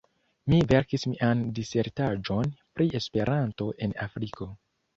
Mi 0.51 0.61
verkis 0.71 1.05
mian 1.11 1.43
disertaĵon 1.59 2.51
pri 2.81 2.89
Esperanto 3.03 3.71
en 3.87 3.97
Afriko. 4.11 4.53